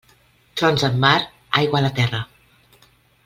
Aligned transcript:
Trons 0.61 0.85
en 0.87 0.97
mar, 1.03 1.13
aigua 1.61 1.81
a 1.81 1.85
la 1.89 1.93
terra. 2.01 2.25